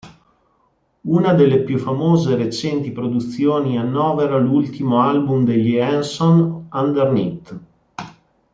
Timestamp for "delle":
1.35-1.59